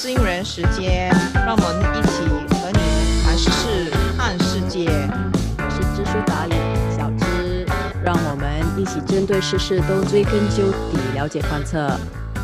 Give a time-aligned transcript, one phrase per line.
[0.00, 2.22] 知音人时间，让我们一起
[2.58, 4.88] 和你谈时事、看世界。
[5.58, 6.54] 我是知书达理
[6.96, 7.66] 小知，
[8.02, 11.86] 让我们一起针对事事都追根究底，了解观测。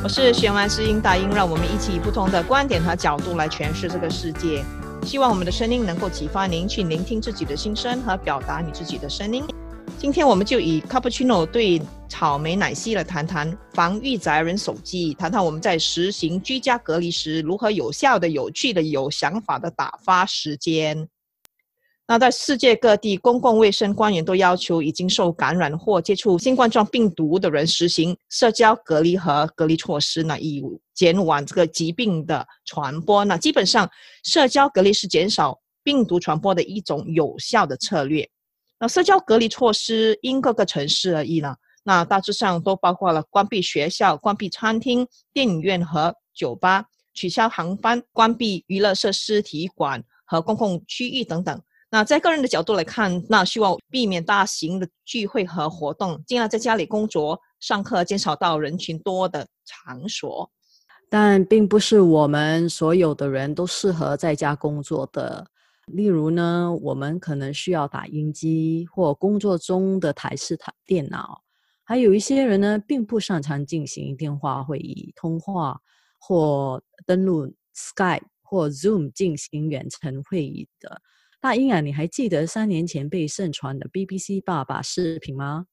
[0.04, 4.62] 我是弦外之音大英，让我们一起以不同的观点和角度来诠释这个世界。
[5.02, 9.42] 希望我们的声音能够启发您去聆听自己的心声和表达你自己的声音。
[9.98, 11.80] 今天我们就以 cappuccino 对
[12.18, 21.06] 草莓奶昔来谈谈防御宅人手机，谈谈我们在实行居家隔离时如何有效的、有趣的、有想法的打发时间。
[22.08, 30.64] 那在世界各地，公共卫生官员都要求已经受感染或接触新冠状病毒的人实行社交隔离和隔离措施呢，以
[30.94, 33.26] 减缓这个疾病的传播。
[33.26, 33.86] 那基本上，
[34.24, 38.26] 社交隔离是减少病毒传播的一种有效的策略。
[38.80, 41.54] 那社交隔离措施因各个城市而异呢。
[41.88, 46.84] 那大致上都包括了关闭学校、关闭餐厅、电影院和酒吧、
[47.14, 51.62] 取消航班、关闭娱乐设施、体育馆和公共区域等等。
[51.88, 60.50] 那在个人的角度来看，那希望避免大型的聚会和活动，尽量在家里工作、上课，减少到人群多的场所。
[61.08, 65.46] 但并不是我们所有的人都适合在家工作的。
[65.86, 71.42] 例如呢，我们可能需要打印机或工作中的台式台电脑，
[71.86, 75.80] 还有一些人呢，并不擅长进行电话会议通话
[76.18, 81.00] 或登录 Skype 或 Zoom 进行远程会议的。
[81.40, 85.66] 大英啊，你还记得三年前被盛传的 BBC 爸爸视频吗？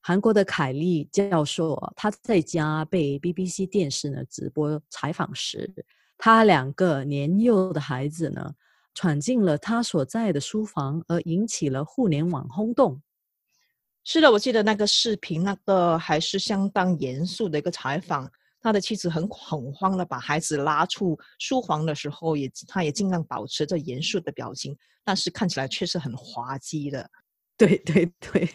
[0.00, 5.72] 韩国的凯利教授，他在家被 BBC 电视呢直播采访时，
[6.18, 8.52] 他两个年幼的孩子呢。
[8.94, 13.00] 闯进了他所在的书房，而引起了互联网轰动。
[14.04, 18.30] 是的，我记得那个视频，那个还是相当严肃的一个采访。
[18.60, 27.10] 他的妻子很恐慌的把孩子拉出书房的时候，也他也尽量保持着严肃的表情，但是看起来却是很滑稽的。
[27.56, 28.48] 对 对对，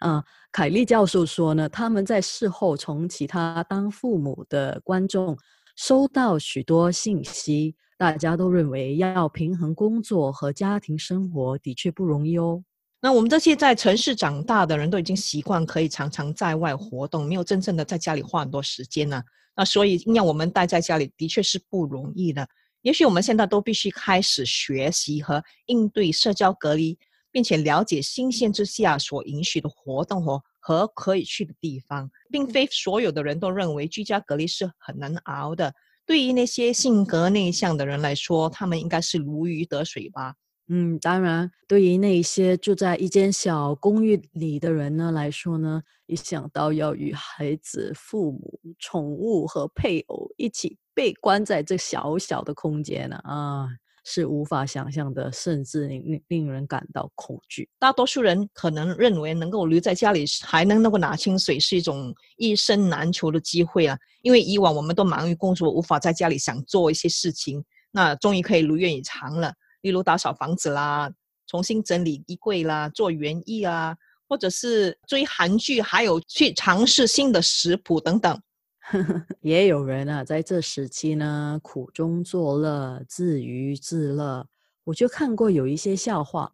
[0.00, 5.36] 嗯， 凯利教授说呢，他们在事后从其他当父母的观众
[5.76, 7.76] 收到许多信息。
[7.98, 12.62] 大家都认为要平衡工作和家庭生活的确不容易哦。
[13.00, 19.22] 那我们这些在城市长大的人都已经习惯可以常常在外活动，没有真正的在家里花很多时间呢。
[19.54, 22.46] 那所以让我们待在家里的确是不容易的。
[22.82, 26.98] 也许我们现在都必须开始学习和应对社交隔离，
[27.30, 35.72] 并且了解新鲜之下所允许的活动和和可以去的地方，并非所有的人都认为居家隔离是很难熬的。
[36.04, 40.34] 对于那些性格内向的人来说，他们应该是如鱼得水吧。
[40.68, 53.68] 嗯，当然，对于那些住在一间小公寓里的人呢来说呢，一想到要与孩子、父母、宠物和配偶一起被关在这小小的空间呢，啊。
[54.08, 57.68] 是无法想象的，甚至令令人感到恐惧。
[57.76, 63.98] 大多数人可能认为能够留在家里还能能够拿清水是一种一生难求的机会啊！
[64.22, 67.64] 因为以往我们都忙于工作，无法在家里想做一些事情。
[67.90, 69.52] 那终于可以如愿以偿了，
[69.86, 71.08] 例如打扫房子啦，
[71.46, 73.96] 重新整理衣柜啦，做园艺啊，
[74.28, 78.36] 或者是追韩剧，还有去尝试新的食谱等等。
[79.42, 84.44] 也有人啊，在这时期呢，苦中作乐，自娱自乐。
[84.82, 86.50] 我就看过有一些笑话，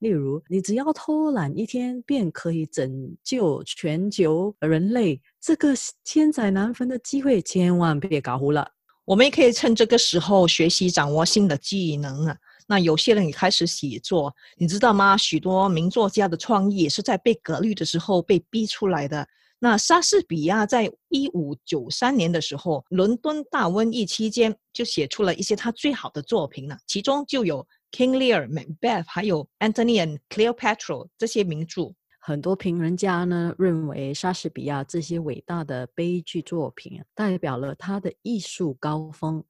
[0.00, 5.22] 例如，你只要偷懒一天，便可以拯救全球人类。
[5.40, 5.72] 这个
[6.02, 8.68] 千载难逢的机会，千万别搞糊了。
[9.04, 12.36] 我们也可以趁这个时候学习掌握新的技能啊。
[12.72, 15.14] 那有些人也开始写作，你知道吗？
[15.14, 19.28] 许多名作家的创意也是在被隔离的时候被逼出来的。
[19.58, 27.62] 那莎士比亚在一五九三年的时候，伦敦大瘟疫期间就写出了一些他最好的作品了，其中就有
[27.94, 31.92] 《King Lear》、《Macbeth》，还有《Antony and Cleopatra》这些名著。
[32.20, 39.44] 很多评论家呢认为，莎士比亚这些伟大的悲剧作品代表了他的艺术高峰。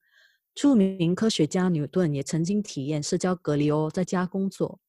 [0.54, 4.80] 著名科学家牛顿也曾经体验社交隔离哦，在家工作。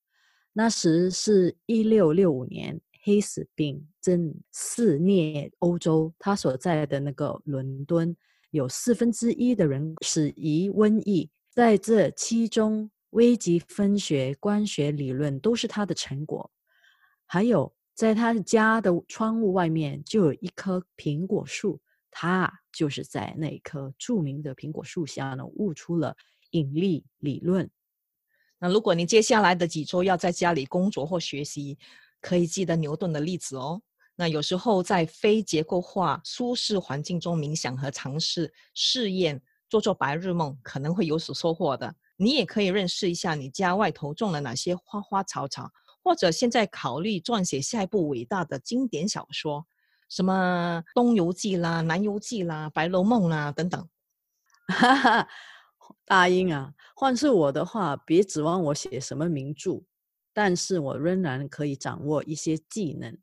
[0.53, 2.81] 那时是一六六五年。
[3.05, 8.15] 黑死病正肆虐欧洲，他所在的那个伦敦
[8.51, 11.29] 有四分之一的人死于瘟疫。
[11.49, 16.49] 在这其中，微积分学、光学理论都是他的成果。
[17.25, 21.81] 还有，在他家的窗户外面就有一棵苹果树，
[22.15, 26.15] 他就是在那棵著名的苹果树下呢悟出了
[26.51, 27.67] 引力理论。
[28.59, 31.77] 那如果你接下来的几周要在家里工作或学习，
[32.21, 33.81] 可以记得牛顿的例子哦。
[34.15, 41.95] 那有时候在非结构化、舒适环境中冥想和尝试试验，做做白日梦，可能会有所收获的。
[42.15, 45.71] 你也可以认识一下你家外头种了哪些花花草草，
[46.03, 49.65] 或者现在考虑撰写下一部伟大的经典小说，
[50.13, 53.89] 什么《东游记》啦、《南游记》啦、《白楼梦》啦等等。
[54.67, 55.27] 哈哈，
[56.05, 59.81] 大英啊，换是我的话，别指望我写什么名著，
[60.31, 63.17] 但是我仍然可以掌握一些技能，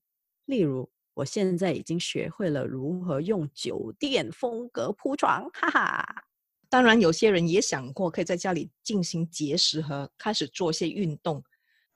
[0.46, 6.24] 例如我现在已经学会了如何用酒店风格铺床，哈哈。
[6.68, 11.44] 当然，有些人也想过可以在家里进行节食和开始做一些运动。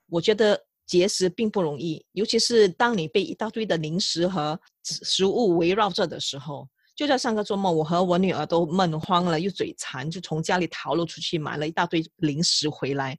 [0.07, 6.69] 我觉得节食并不容易，尤其是当你被一大堆的零食和食物围绕着的时候。
[6.97, 13.19] 就在上个周末，我和我女儿都闷慌了，又嘴馋，就从家里逃了出去，买了一大堆零食回来。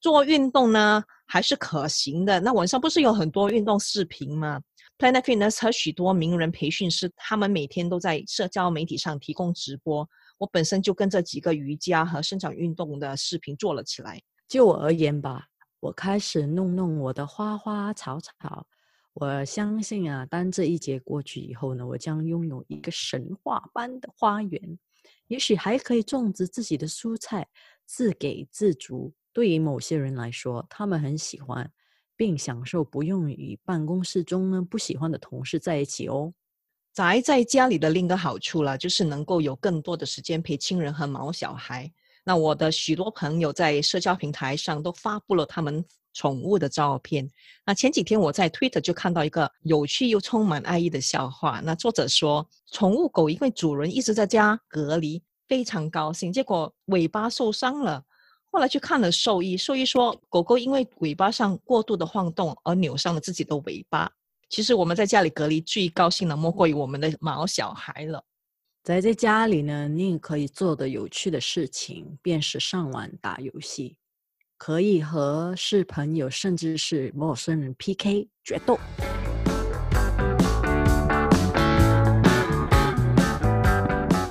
[0.00, 2.40] 做运动呢还是可行的。
[2.40, 4.60] 那网上不是有很多运动视频吗
[4.98, 10.04] ？Planet Fitness 和许多名人培训师，他们每天都在社交媒体上提供直播。
[10.38, 14.20] 我本身就跟着几个瑜伽和伸展运动的视频做了起来。
[14.48, 15.44] 就我而言吧，
[15.84, 18.66] 我开始弄弄我的花花草草。
[19.12, 24.78] 我相信啊，当这一节过去以后呢，我将拥有一个神话般的花园，
[25.26, 27.46] 也许还可以种植自己的蔬菜，
[27.84, 29.12] 自给自足。
[29.30, 31.70] 对于某些人来说，他们很喜欢，
[32.16, 36.32] 并享受不用与办公室中呢不喜欢的同事在一起哦。
[36.94, 41.92] 宅在家里的另一个好处啦，就是能够有更多的时间陪亲人和毛小孩。
[42.24, 45.84] 那我的许多朋友在社交平台上都发布了他们
[46.14, 47.28] 宠物的照片。
[47.66, 51.60] 那前几天我在 Twitter 就看到一个有趣又充满爱意的笑话。
[51.62, 58.02] 那作者说，宠物狗因为主人一直在家隔离，非常高兴，结果尾巴受伤了。
[58.50, 64.10] 后来去看了兽医，兽医说，狗狗因为尾巴上过度的晃动而扭伤了自己的尾巴。
[64.48, 68.24] 其实我们在家里隔离最高兴的莫过于我们的毛小孩了。
[68.84, 73.96] 宅在家里呢，你可以做的有趣的事情便是上网打游戏，
[74.58, 78.78] 可以和是朋友甚至是陌生人 PK 决斗。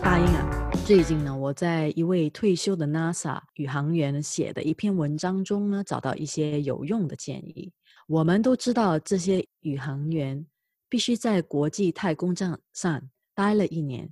[0.03, 7.71] 大英啊，最近呢，我在一位退休的 NASA 宇航员写的一篇文章中呢，找到一些有用的建议。
[8.05, 10.45] 我们都知道，这些宇航员
[10.87, 13.01] 必须在国际太空站上
[13.33, 14.07] 待了一年，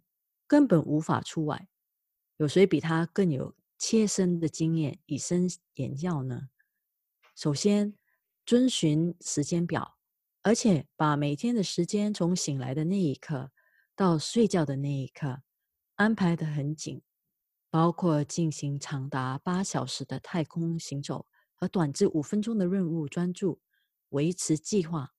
[0.52, 1.70] 根本无法出外。
[2.36, 6.50] 有谁比他更有切身的经验，以身言教呢？
[7.38, 7.96] 首先，
[8.46, 9.98] 遵循时间表，
[10.42, 13.54] 而且把每天的时间从醒来的那一刻
[13.96, 15.42] 到睡觉的那一刻
[15.96, 17.02] 安排得很紧，
[17.70, 23.62] 包括进行长达八小时的太空行走和短至五分钟的任务专注。
[24.10, 25.14] 维持计划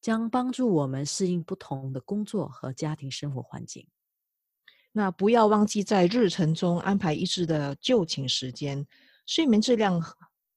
[0.00, 3.88] 将帮助我们适应不同的工作和家庭生活环境。
[4.98, 8.86] 那不要忘记在日程中安排一致的就寝时间。
[9.26, 10.02] 睡眠质量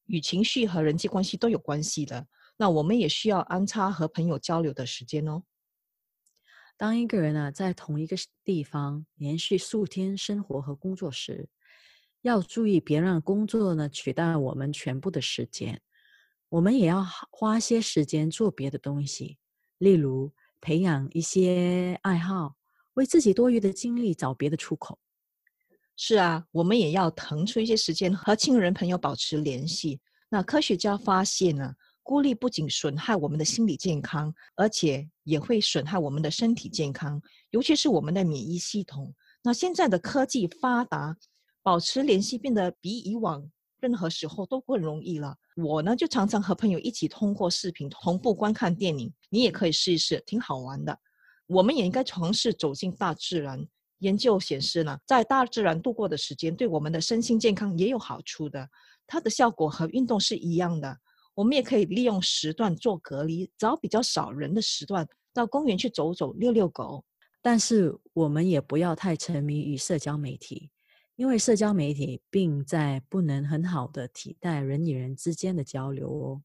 [0.06, 2.26] 与情绪和人际关系都有关系的。
[2.56, 5.44] 那我们也需要安插和朋友交流的时间哦。
[6.78, 8.16] 当一个人呢在同一个
[8.46, 11.50] 地方连续数天生活和工作时，
[12.22, 15.82] 要注意别让工作呢取代我们全部的时间。
[16.48, 19.38] 我们也要花些时间做别的东西，
[19.78, 22.56] 例如培养一些爱好，
[23.00, 25.00] 为自己多余的精力找别的出口。
[25.96, 30.00] 是啊，我们也要腾出一些时间和亲人朋友保持联系。
[30.30, 39.14] 那科学家发现呢，孤立不仅损害我们的心理健康，而且也会损害我们的身体健康，尤其是我们的免疫系统。
[39.42, 41.16] 那现在的科技发达，
[41.64, 45.36] 保持联系变得比以往任何时候都更容易了。
[45.56, 49.12] 我呢，就常常和朋友一起通过视频同步观看电影。
[49.30, 50.98] 你也可以试一试，挺好玩的。
[51.50, 53.68] 我们也应该尝试走进大自然。
[53.98, 58.70] 研究显示呢，在大自然度过的时间，对我们的身心健康也有好处的。
[59.06, 60.96] 它的效果和运动是一样的。
[61.34, 67.04] 我们也可以利用时段做隔离，找比较少人的时段，到公园去走走、遛遛狗。
[67.42, 70.70] 但是我们也不要太沉迷于社交媒体。
[71.16, 76.42] 因为社交媒体并在不能很好的替代人与人之间的交流哦。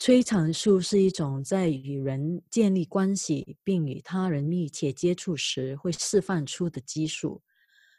[0.00, 7.42] 催产素是一种在与人建立关系并与他人密切接触时会释放出的激素。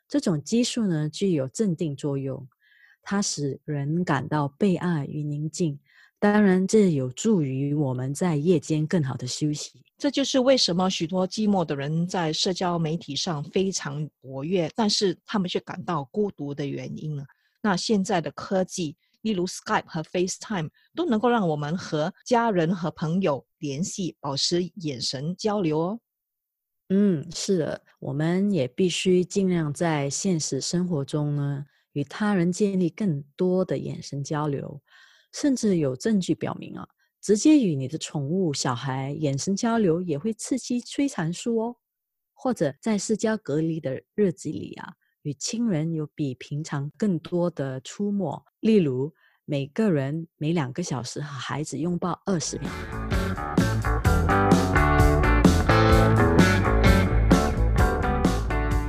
[0.08, 2.48] 这种激素呢具有镇定作用，
[3.04, 5.80] 它使人感到被爱与宁静。
[6.18, 9.84] 当然，这有助于我们在夜间更好的休息。
[10.00, 17.24] 这就是为什么许多寂寞的人在社交媒体上非常活跃，但是他们却感到孤独的原因了。
[17.62, 26.00] 那现在的科技，例如 Skype 和 FaceTime，都能够让我们和家人和朋友联系，保持眼神交流哦。
[26.90, 34.82] 嗯，是的，我们也必须尽量在现实生活中呢，与他人建立更多的眼神交流，
[35.32, 36.88] 甚至有证据表明啊，
[37.22, 41.78] 直接与你的宠物小孩眼神交流也会刺激催产素哦。
[42.34, 49.14] 或者在社交隔离的日子里啊，与亲人有比平常更多的出没，例如
[49.46, 52.72] 每个人每两个小时和孩子拥抱二十秒。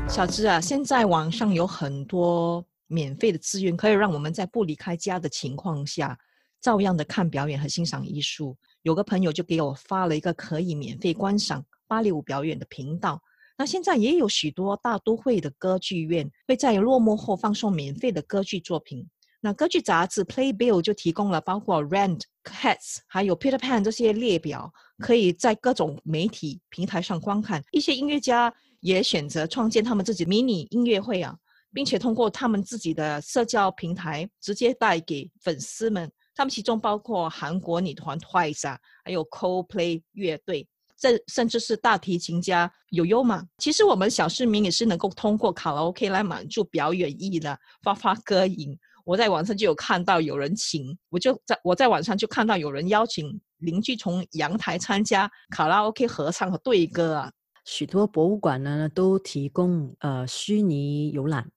[0.09, 6.19] 小芝啊，现在网上有很多免费的资源，可以让我们在不离开家的情况下，
[6.63, 8.57] 照样的看表演和欣赏艺术。
[8.81, 13.23] 有个朋友就给我发了一个可以免费观赏芭蕾舞表演的频道。
[13.59, 19.07] 那现在也有许多大都会的歌剧院会在落幕后放送免费的歌剧作品。
[19.41, 27.63] 那歌剧杂志 Playbill 就提供了包括 Rent、Cats 还有 Peter Pan 这些列表，可以在各种媒体平台上观看。
[27.73, 28.53] 一些音乐家。
[28.83, 31.37] 也选择创建他们自己迷你音乐会啊，
[31.73, 36.11] 并且通过他们自己的社交平台直接带给粉丝们。
[36.35, 40.67] 他们其中包括韩国女团 Twice 啊，还有 Coldplay 乐队，
[41.03, 43.45] 甚甚至是大提琴家有用吗。
[43.59, 48.79] 其实我们小市民也是能够通过卡拉 OK 来满足表演欲的，发发歌瘾。
[49.05, 57.33] 我在网上就有看到有人请，我就在我在网上就看到有人邀请邻居从阳台参加卡拉 OK 合唱和对歌啊。
[57.65, 61.51] 许多博物馆呢都提供呃虚拟游览，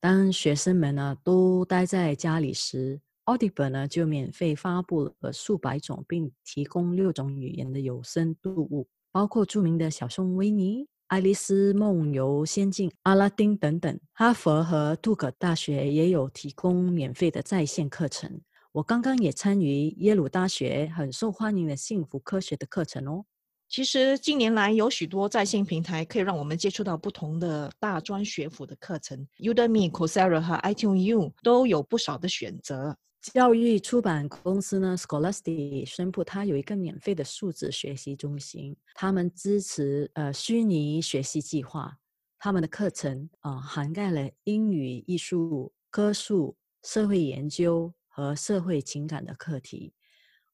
[0.00, 14.00] 当学生们呢都待在家里时，Audible 呢就免费发布了数百种并提供六种语言的有声读物，包括著名的小熊维尼、爱丽丝梦游仙境、阿拉丁等等。
[14.12, 18.40] 哈佛和杜克大学也有提供免费的在线课程。
[18.72, 23.24] 我刚刚也参与耶鲁大学很受欢迎的幸福科学的课程哦。
[23.68, 32.96] 其实近年来有许多在线平台可以让我们接触到不同的大专学府的课程，Udemy、Coursera 和 iTunes U 都有不少的选择。
[33.22, 41.96] 教育出版公司呢，Scholastic 宣布它有一个免费的数字学习中心，他们支持呃虚拟学习计划。
[42.36, 49.94] 他们的课程啊涵盖了英语、艺术、科数、社会研究和社会情感的课题。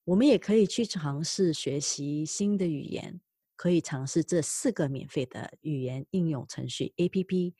[0.04, 3.18] 我们也可以去尝试学习新的语言，
[3.56, 7.54] 可以尝试这四个免费的语言应用程序 A.P.P.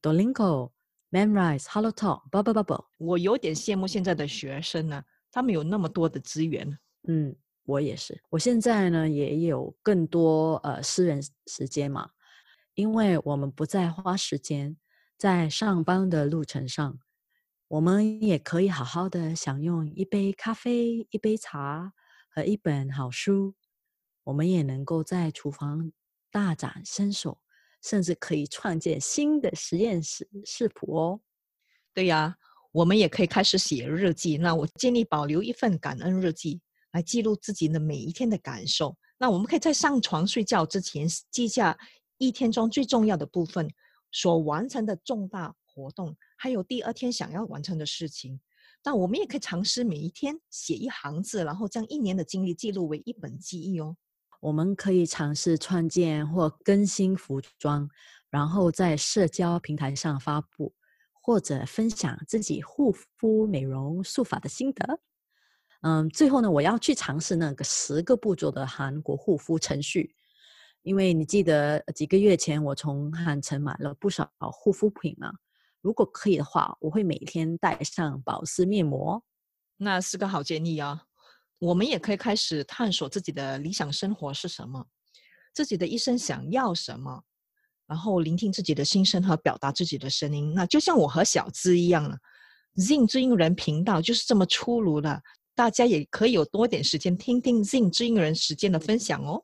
[0.00, 0.72] Dolingo、
[1.14, 2.86] Memrise、HelloTalk、Bubble Bubble。
[2.98, 6.76] 我有点羡慕现在的学生呢，他们有那么多的资源。
[7.06, 8.20] 嗯，我也是。
[8.30, 12.10] 我现在呢也有更多呃私人时间嘛，
[12.74, 14.76] 因为我们不再花时间
[15.16, 16.98] 在上班的路程上。
[17.68, 21.92] 我们也可以好好的享用一杯咖啡、一杯茶
[22.28, 23.54] 和一本好书。
[24.24, 25.92] 我们也能够在厨房
[26.32, 27.38] 大展身手，
[27.84, 31.20] 甚至可以创建新的实验室食谱哦。
[31.92, 32.34] 对呀，
[32.72, 34.38] 我们也可以开始写日记。
[34.38, 36.60] 那我建议保留一份感恩日记，
[36.92, 38.96] 来记录自己的每一天的感受。
[39.18, 41.78] 那我们可以在上床睡觉之前记下
[42.16, 43.68] 一天中最重要的部分
[44.10, 46.16] 所完成的重大活动。
[46.36, 48.40] 还有第二天想要完成的事情，
[48.82, 53.96] 那我们也可以尝试每一天写一行字，然后将一年的经历记录为一本记忆哦。
[54.44, 57.88] 我们可以尝试创建或更新服装，
[58.28, 60.74] 然后在社交平台上发布，
[61.22, 65.00] 或者分享自己护肤、美容、术法的心得。
[65.80, 70.14] 嗯，最后呢，我要去尝试那个十个步骤的韩国护肤程序，
[70.82, 75.32] 因为你记得几个月前我从汉城买了不少护肤品嘛。
[75.80, 79.24] 如果可以的话，我会每天带上保湿面膜，
[79.78, 81.04] 那是个好建议啊。
[81.64, 84.86] 我们也可以开始探索自己的理想生活是什么，
[85.54, 87.22] 自己的一生想要什么，
[87.86, 90.52] 然后聆听自己的心声和表达自己的声音。
[90.54, 92.18] 那就像我和小资一样了
[92.76, 95.22] ，Zin 知音人频道就是这么出炉的。
[95.54, 99.42] 大家也可以有多点时间听听 Zin 知音人时间的分享哦。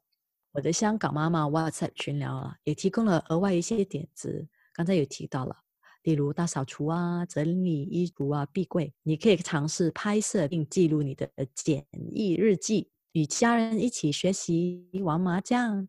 [0.52, 5.56] 我的香港妈妈 WhatsApp 群聊啊，也提供了额外一些点子，刚才有提到了。
[6.02, 15.88] 例如大扫除啊、整理衣橱啊、壁柜，你可以尝试拍摄并记录你的简易日记，与家人一起学习玩麻将、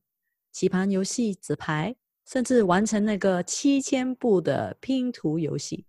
[0.51, 1.95] 棋盘游戏、纸牌，
[2.27, 5.85] 甚至完成那个七千步的拼图游戏，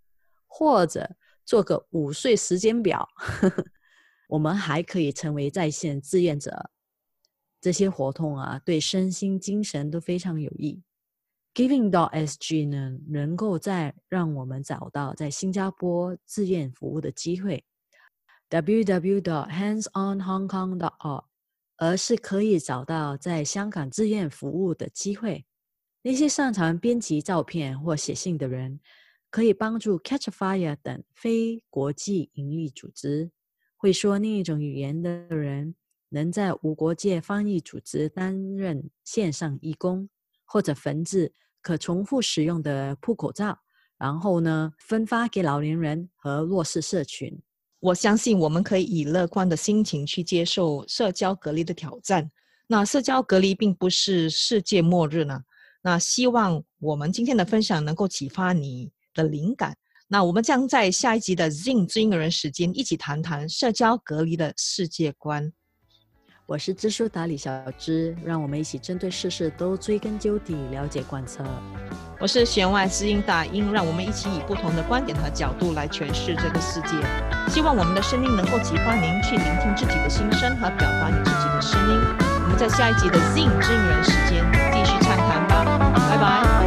[0.46, 3.08] 或者做个午睡时间表。
[4.28, 6.70] 我们还可以成为在线志愿者，
[7.60, 10.80] 这些活动啊，对身心精神都非常有益。
[11.54, 17.62] Giving dot SG 呢，能够在让我们找到在新加坡志愿服务的机会
[18.48, 21.24] ，www.handsonhongkong.org，
[21.76, 25.44] 而是可以找到在香港志愿服务的机会。
[26.00, 28.80] 那些擅长编辑照片或写信的人，
[29.28, 33.28] 可以帮助 Catch Fire 等非国际盈利组织；
[33.76, 35.74] 会说另一种语言的人，
[36.08, 40.08] 能在无国界翻译组织担任线上义工，
[40.52, 41.32] 或者缝制
[41.62, 43.58] 可重复使用的铺口罩，
[43.96, 47.40] 然后呢分发给老年人和弱势社群。
[47.80, 52.30] 我相信我们可以以乐观的心情去接受社交隔离的挑战。
[52.66, 55.40] 那社交隔离并不是世界末日呢。
[55.82, 59.74] 那希望我们今天的分享能够启发你的灵感。
[60.06, 65.50] 那我们将在下一集的 Zing 知音的人时间一起谈谈社交隔离的世界观。
[66.52, 71.42] 我是知书达理小知，让我们一起针对事事都追根究底，了解贯彻。
[72.20, 76.88] 我是弦外之音大音，让我们一起以不同的观点和角度来诠释这个世界。
[77.48, 81.98] 希望我们的声音能够启发您去聆听自己的心声和表达你自己的声音。
[82.20, 84.44] 我们在下一集的 Zing 知音人时间
[84.74, 85.64] 继续畅谈吧。
[86.10, 86.61] 拜拜。